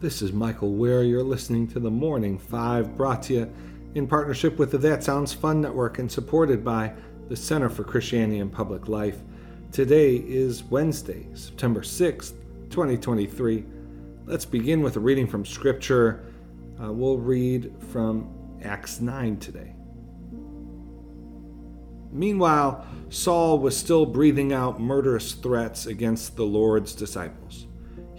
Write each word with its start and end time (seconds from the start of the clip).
This 0.00 0.22
is 0.22 0.32
Michael 0.32 0.72
Wear. 0.72 1.02
You're 1.02 1.22
listening 1.22 1.68
to 1.68 1.78
the 1.78 1.90
Morning 1.90 2.38
Five, 2.38 2.96
brought 2.96 3.22
to 3.24 3.34
you 3.34 3.52
in 3.94 4.06
partnership 4.06 4.58
with 4.58 4.70
the 4.70 4.78
That 4.78 5.04
Sounds 5.04 5.34
Fun 5.34 5.60
Network 5.60 5.98
and 5.98 6.10
supported 6.10 6.64
by 6.64 6.94
the 7.28 7.36
Center 7.36 7.68
for 7.68 7.84
Christianity 7.84 8.38
and 8.38 8.50
Public 8.50 8.88
Life. 8.88 9.18
Today 9.72 10.16
is 10.16 10.64
Wednesday, 10.64 11.26
September 11.34 11.82
6th, 11.82 12.32
2023. 12.70 13.66
Let's 14.24 14.46
begin 14.46 14.80
with 14.80 14.96
a 14.96 15.00
reading 15.00 15.26
from 15.26 15.44
Scripture. 15.44 16.24
Uh, 16.82 16.90
we'll 16.90 17.18
read 17.18 17.70
from 17.92 18.58
Acts 18.64 19.02
9 19.02 19.36
today. 19.36 19.74
Meanwhile, 22.10 22.86
Saul 23.10 23.58
was 23.58 23.76
still 23.76 24.06
breathing 24.06 24.54
out 24.54 24.80
murderous 24.80 25.34
threats 25.34 25.84
against 25.84 26.36
the 26.36 26.46
Lord's 26.46 26.94
disciples. 26.94 27.66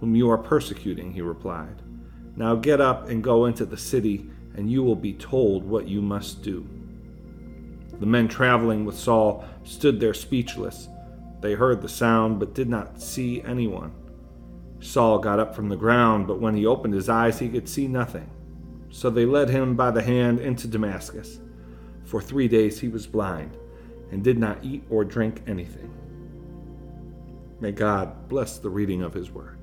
whom 0.00 0.14
you 0.14 0.30
are 0.30 0.38
persecuting, 0.38 1.12
he 1.12 1.20
replied. 1.20 1.82
Now 2.36 2.54
get 2.54 2.80
up 2.80 3.08
and 3.08 3.24
go 3.24 3.46
into 3.46 3.64
the 3.64 3.76
city, 3.76 4.30
and 4.54 4.70
you 4.70 4.82
will 4.82 4.96
be 4.96 5.14
told 5.14 5.64
what 5.64 5.88
you 5.88 6.02
must 6.02 6.42
do. 6.42 6.68
The 7.98 8.06
men 8.06 8.28
traveling 8.28 8.84
with 8.84 8.98
Saul 8.98 9.44
stood 9.64 10.00
there 10.00 10.14
speechless. 10.14 10.88
They 11.40 11.54
heard 11.54 11.80
the 11.80 11.88
sound, 11.88 12.38
but 12.38 12.54
did 12.54 12.68
not 12.68 13.00
see 13.00 13.42
anyone. 13.42 13.92
Saul 14.80 15.18
got 15.18 15.40
up 15.40 15.54
from 15.54 15.68
the 15.68 15.76
ground, 15.76 16.26
but 16.26 16.40
when 16.40 16.54
he 16.54 16.66
opened 16.66 16.94
his 16.94 17.08
eyes, 17.08 17.38
he 17.38 17.48
could 17.48 17.68
see 17.68 17.88
nothing. 17.88 18.30
So 18.90 19.10
they 19.10 19.24
led 19.26 19.48
him 19.48 19.76
by 19.76 19.90
the 19.90 20.02
hand 20.02 20.40
into 20.40 20.68
Damascus. 20.68 21.38
For 22.04 22.20
three 22.20 22.48
days 22.48 22.80
he 22.80 22.88
was 22.88 23.06
blind 23.06 23.56
and 24.10 24.22
did 24.22 24.38
not 24.38 24.62
eat 24.62 24.84
or 24.90 25.04
drink 25.04 25.42
anything. 25.46 25.92
May 27.60 27.72
God 27.72 28.28
bless 28.28 28.58
the 28.58 28.70
reading 28.70 29.02
of 29.02 29.14
his 29.14 29.30
word. 29.30 29.55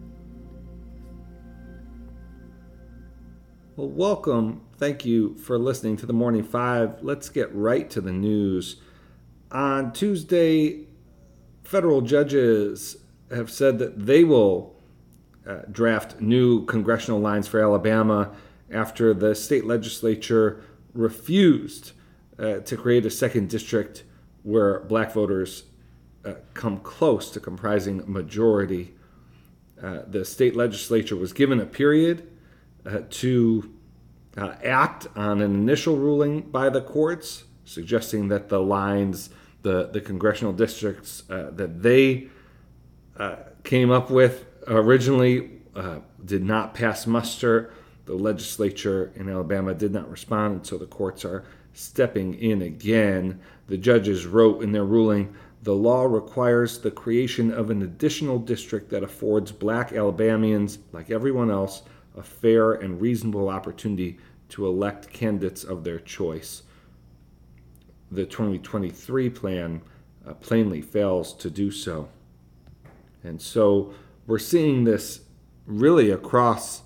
Well, 3.75 3.89
welcome. 3.89 4.61
Thank 4.77 5.03
you 5.03 5.33
for 5.33 5.57
listening 5.57 5.97
to 5.97 6.05
the 6.05 6.13
Morning 6.13 6.43
Five. 6.43 7.01
Let's 7.01 7.27
get 7.27 7.51
right 7.55 7.89
to 7.89 8.01
the 8.01 8.11
news. 8.11 8.75
On 9.51 9.91
Tuesday, 9.91 10.85
federal 11.63 12.01
judges 12.01 12.97
have 13.31 13.49
said 13.49 13.79
that 13.79 14.05
they 14.05 14.23
will 14.23 14.75
uh, 15.47 15.61
draft 15.71 16.21
new 16.21 16.65
congressional 16.67 17.19
lines 17.19 17.47
for 17.47 17.63
Alabama 17.63 18.35
after 18.69 19.11
the 19.11 19.33
state 19.33 19.65
legislature 19.65 20.63
refused 20.93 21.93
uh, 22.37 22.57
to 22.59 22.77
create 22.77 23.07
a 23.07 23.09
second 23.09 23.49
district 23.49 24.03
where 24.43 24.81
black 24.81 25.11
voters 25.13 25.63
uh, 26.25 26.33
come 26.53 26.77
close 26.77 27.31
to 27.31 27.39
comprising 27.39 28.01
a 28.01 28.05
majority. 28.05 28.93
Uh, 29.81 30.01
the 30.05 30.23
state 30.23 30.55
legislature 30.55 31.15
was 31.15 31.33
given 31.33 31.59
a 31.59 31.65
period 31.65 32.29
uh, 32.85 33.01
to 33.09 33.73
uh, 34.37 34.55
act 34.63 35.07
on 35.15 35.41
an 35.41 35.53
initial 35.53 35.97
ruling 35.97 36.41
by 36.41 36.69
the 36.69 36.81
courts 36.81 37.45
suggesting 37.65 38.27
that 38.27 38.49
the 38.49 38.59
lines, 38.59 39.29
the, 39.61 39.87
the 39.87 40.01
congressional 40.01 40.51
districts 40.51 41.23
uh, 41.29 41.49
that 41.51 41.81
they 41.81 42.27
came 43.63 43.91
up 43.91 44.09
with 44.09 44.45
originally 44.67 45.49
did 46.25 46.43
not 46.43 46.73
pass 46.73 47.07
muster. 47.07 47.71
The 48.05 48.15
legislature 48.15 49.13
in 49.15 49.29
Alabama 49.29 49.73
did 49.73 49.93
not 49.93 50.09
respond, 50.09 50.55
and 50.55 50.67
so 50.67 50.77
the 50.77 50.87
courts 50.87 51.23
are 51.23 51.45
stepping 51.73 52.33
in 52.33 52.61
again. 52.61 53.39
The 53.67 53.77
judges 53.77 54.25
wrote 54.25 54.61
in 54.61 54.73
their 54.73 54.83
ruling 54.83 55.33
the 55.63 55.73
law 55.73 56.03
requires 56.03 56.77
the 56.77 56.91
creation 56.91 57.51
of 57.53 57.69
an 57.69 57.81
additional 57.83 58.37
district 58.37 58.89
that 58.89 59.01
affords 59.01 59.51
black 59.51 59.93
Alabamians, 59.93 60.79
like 60.91 61.09
everyone 61.09 61.49
else, 61.49 61.83
a 62.15 62.23
fair 62.23 62.73
and 62.73 63.01
reasonable 63.01 63.49
opportunity 63.49 64.17
to 64.49 64.67
elect 64.67 65.11
candidates 65.11 65.63
of 65.63 65.83
their 65.83 65.99
choice. 65.99 66.63
The 68.11 68.25
2023 68.25 69.29
plan 69.29 69.81
uh, 70.27 70.33
plainly 70.35 70.81
fails 70.81 71.33
to 71.35 71.49
do 71.49 71.71
so. 71.71 72.09
And 73.23 73.41
so 73.41 73.93
we're 74.27 74.39
seeing 74.39 74.83
this 74.83 75.21
really 75.65 76.11
across 76.11 76.83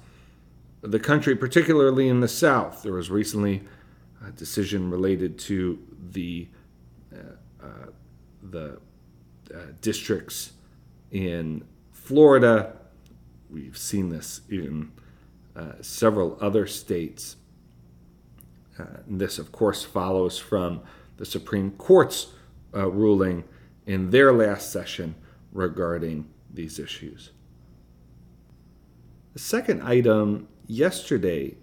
the 0.81 0.99
country, 0.99 1.35
particularly 1.35 2.07
in 2.07 2.19
the 2.19 2.27
South. 2.27 2.83
There 2.83 2.93
was 2.93 3.09
recently 3.09 3.63
a 4.25 4.31
decision 4.31 4.89
related 4.89 5.37
to 5.39 5.79
the 6.11 6.47
uh, 7.13 7.65
uh, 7.65 7.87
the 8.43 8.79
uh, 9.53 9.57
districts 9.81 10.53
in 11.11 11.65
Florida. 11.91 12.73
We've 13.49 13.77
seen 13.77 14.09
this 14.09 14.41
in 14.49 14.91
uh, 14.97 15.01
several 15.81 16.37
other 16.41 16.67
states. 16.67 17.37
Uh, 18.79 18.85
this, 19.07 19.39
of 19.39 19.51
course, 19.51 19.83
follows 19.83 20.37
from 20.37 20.81
the 21.17 21.25
Supreme 21.25 21.71
Court's 21.71 22.27
uh, 22.75 22.89
ruling 22.89 23.43
in 23.85 24.11
their 24.11 24.31
last 24.31 24.71
session 24.71 25.15
regarding 25.51 26.29
these 26.53 26.77
issues. 26.77 27.31
The 29.33 29.39
second 29.39 29.81
item 29.81 30.47
yesterday 30.67 31.55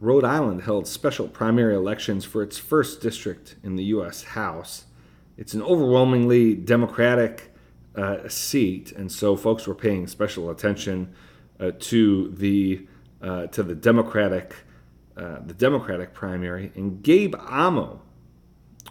Rhode 0.00 0.24
Island 0.24 0.62
held 0.62 0.86
special 0.86 1.26
primary 1.26 1.74
elections 1.74 2.24
for 2.24 2.42
its 2.42 2.58
first 2.58 3.00
district 3.00 3.56
in 3.62 3.76
the 3.76 3.84
U.S. 3.84 4.22
House. 4.22 4.84
It's 5.38 5.54
an 5.54 5.62
overwhelmingly 5.62 6.54
Democratic 6.54 7.54
uh, 7.94 8.28
seat, 8.28 8.92
and 8.92 9.10
so 9.10 9.36
folks 9.36 9.66
were 9.66 9.74
paying 9.74 10.06
special 10.06 10.50
attention 10.50 11.14
uh, 11.60 11.72
to 11.78 12.28
the 12.28 12.86
uh, 13.22 13.46
to 13.46 13.62
the 13.62 13.74
Democratic 13.74 14.54
uh, 15.16 15.38
the 15.46 15.54
Democratic 15.54 16.12
primary. 16.12 16.72
And 16.74 17.02
Gabe 17.02 17.34
Amo, 17.38 18.02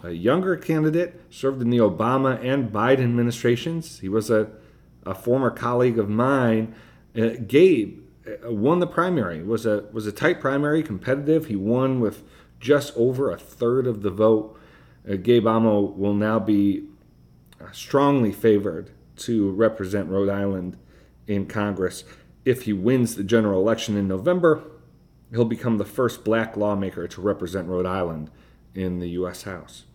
a 0.03 0.11
younger 0.11 0.55
candidate, 0.57 1.21
served 1.29 1.61
in 1.61 1.69
the 1.69 1.77
Obama 1.77 2.43
and 2.43 2.71
Biden 2.71 3.03
administrations. 3.03 3.99
He 3.99 4.09
was 4.09 4.31
a, 4.31 4.49
a 5.05 5.13
former 5.13 5.51
colleague 5.51 5.99
of 5.99 6.09
mine. 6.09 6.73
Uh, 7.15 7.29
Gabe 7.45 7.99
uh, 8.27 8.51
won 8.51 8.79
the 8.79 8.87
primary. 8.87 9.39
It 9.39 9.45
was 9.45 9.67
a 9.67 9.85
was 9.91 10.07
a 10.07 10.11
tight 10.11 10.41
primary, 10.41 10.81
competitive. 10.81 11.45
He 11.45 11.55
won 11.55 11.99
with 11.99 12.23
just 12.59 12.97
over 12.97 13.31
a 13.31 13.37
third 13.37 13.85
of 13.85 14.01
the 14.01 14.09
vote. 14.09 14.59
Uh, 15.07 15.17
Gabe 15.17 15.45
Amo 15.45 15.81
will 15.81 16.15
now 16.15 16.39
be 16.39 16.87
strongly 17.71 18.31
favored 18.31 18.89
to 19.17 19.51
represent 19.51 20.09
Rhode 20.09 20.29
Island 20.29 20.77
in 21.27 21.45
Congress. 21.45 22.03
If 22.45 22.63
he 22.63 22.73
wins 22.73 23.15
the 23.15 23.23
general 23.23 23.59
election 23.59 23.97
in 23.97 24.07
November, 24.07 24.63
he'll 25.31 25.45
become 25.45 25.77
the 25.77 25.85
first 25.85 26.23
black 26.23 26.55
lawmaker 26.55 27.07
to 27.07 27.21
represent 27.21 27.67
Rhode 27.67 27.87
Island 27.87 28.29
in 28.75 28.99
the 28.99 29.09
U.S. 29.09 29.43
House. 29.43 29.85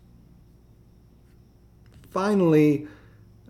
Finally, 2.11 2.89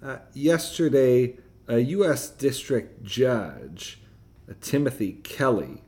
uh, 0.03 0.19
yesterday, 0.34 1.39
a 1.66 1.78
U.S. 1.78 2.28
district 2.28 3.03
judge 3.03 4.01
Timothy 4.60 5.13
Kelly 5.13 5.83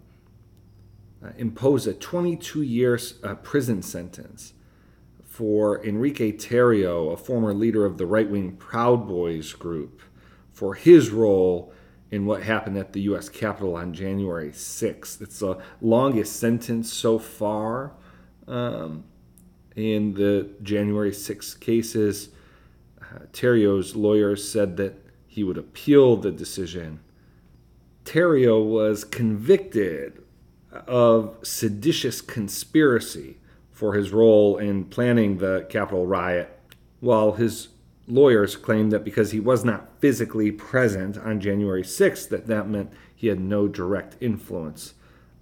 uh, 1.22 1.30
impose 1.36 1.86
a 1.86 1.94
22 1.94 2.62
year 2.62 2.98
uh, 3.22 3.34
prison 3.36 3.82
sentence 3.82 4.54
for 5.24 5.84
Enrique 5.84 6.32
Tarrio, 6.32 7.12
a 7.12 7.16
former 7.16 7.54
leader 7.54 7.84
of 7.84 7.98
the 7.98 8.06
right 8.06 8.30
wing 8.30 8.52
Proud 8.52 9.08
Boys 9.08 9.52
group, 9.54 10.02
for 10.52 10.74
his 10.74 11.10
role 11.10 11.72
in 12.12 12.24
what 12.24 12.44
happened 12.44 12.78
at 12.78 12.92
the 12.92 13.00
U.S. 13.02 13.28
Capitol 13.28 13.74
on 13.74 13.92
January 13.92 14.50
6th. 14.50 15.20
It's 15.20 15.40
the 15.40 15.58
longest 15.80 16.36
sentence 16.36 16.92
so 16.92 17.18
far 17.18 17.94
um, 18.46 19.02
in 19.74 20.14
the 20.14 20.50
January 20.62 21.12
6 21.12 21.54
cases. 21.54 22.28
Uh, 23.00 23.24
Tarrio's 23.32 23.96
lawyers 23.96 24.48
said 24.48 24.76
that 24.76 25.04
he 25.26 25.42
would 25.42 25.58
appeal 25.58 26.16
the 26.16 26.30
decision 26.30 27.00
Tarrio 28.04 28.64
was 28.64 29.04
convicted 29.04 30.22
of 30.86 31.36
seditious 31.42 32.20
conspiracy 32.20 33.38
for 33.70 33.94
his 33.94 34.10
role 34.10 34.58
in 34.58 34.84
planning 34.84 35.38
the 35.38 35.66
Capitol 35.68 36.06
riot, 36.06 36.58
while 37.00 37.32
his 37.32 37.68
lawyers 38.06 38.56
claimed 38.56 38.92
that 38.92 39.04
because 39.04 39.30
he 39.30 39.40
was 39.40 39.64
not 39.64 39.88
physically 40.00 40.50
present 40.50 41.16
on 41.16 41.40
January 41.40 41.82
6th, 41.82 42.28
that 42.28 42.46
that 42.46 42.68
meant 42.68 42.92
he 43.14 43.28
had 43.28 43.40
no 43.40 43.68
direct 43.68 44.16
influence 44.20 44.94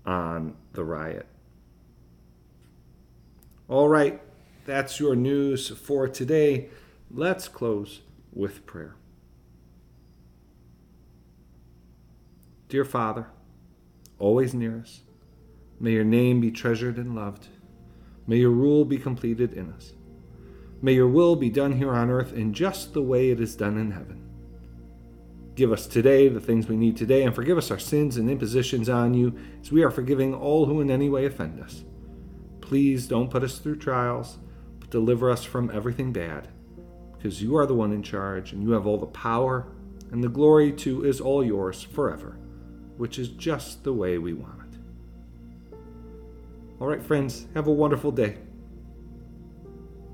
on 0.05 0.55
the 0.73 0.85
riot. 0.85 1.27
All 3.69 3.89
right, 3.89 4.21
that's 4.67 5.01
your 5.01 5.17
news 5.17 5.69
for 5.69 6.09
today. 6.09 6.69
Let's 7.11 7.49
close 7.49 8.01
with 8.33 8.67
prayer. 8.67 8.97
Dear 12.69 12.85
Father, 12.85 13.27
always 14.19 14.55
near 14.55 14.79
us, 14.81 15.01
may 15.81 15.93
your 15.93 16.05
name 16.05 16.41
be 16.41 16.51
treasured 16.51 16.99
and 16.99 17.17
loved. 17.17 17.49
May 18.27 18.37
your 18.37 18.51
rule 18.51 18.85
be 18.85 18.99
completed 18.99 19.53
in 19.53 19.73
us. 19.73 19.93
May 20.83 20.95
your 20.95 21.09
will 21.09 21.37
be 21.37 21.51
done 21.51 21.73
here 21.73 21.93
on 21.93 22.09
earth 22.11 22.33
in 22.33 22.55
just 22.55 22.95
the 22.95 23.03
way 23.03 23.31
it 23.31 23.41
is 23.41 23.55
done 23.55 23.77
in 23.77 23.91
heaven. 23.91 24.27
Give 25.55 25.73
us 25.73 25.87
today 25.87 26.29
the 26.29 26.41
things 26.41 26.69
we 26.69 26.77
need 26.77 26.97
today, 26.97 27.23
and 27.25 27.35
forgive 27.35 27.59
us 27.59 27.71
our 27.71 27.79
sins 27.79 28.17
and 28.17 28.31
impositions 28.31 28.89
on 28.89 29.13
you, 29.13 29.37
as 29.61 29.71
we 29.71 29.83
are 29.83 29.91
forgiving 29.91 30.35
all 30.35 30.65
who 30.65 30.81
in 30.81 30.91
any 30.91 31.11
way 31.11 31.27
offend 31.27 31.61
us. 31.61 31.85
Please 32.63 33.07
don't 33.07 33.31
put 33.31 33.43
us 33.43 33.59
through 33.59 33.77
trials, 33.77 34.39
but 34.79 34.91
deliver 34.91 35.31
us 35.31 35.45
from 35.45 35.71
everything 35.71 36.13
bad, 36.13 36.49
because 37.15 37.43
you 37.43 37.57
are 37.57 37.67
the 37.67 37.75
one 37.75 37.93
in 37.93 38.03
charge, 38.03 38.53
and 38.53 38.63
you 38.63 38.71
have 38.71 38.87
all 38.87 38.97
the 38.97 39.07
power, 39.07 39.67
and 40.13 40.25
the 40.25 40.29
glory 40.29 40.73
too 40.73 41.05
is 41.05 41.21
all 41.21 41.45
yours 41.45 41.83
forever, 41.83 42.39
which 42.97 43.19
is 43.19 43.29
just 43.29 43.85
the 43.85 43.93
way 43.93 44.17
we 44.17 44.33
want 44.33 44.61
it. 44.73 44.79
All 46.81 46.87
right, 46.87 47.03
friends, 47.03 47.49
have 47.55 47.67
a 47.67 47.73
wonderful 47.73 48.13
day. 48.13 48.39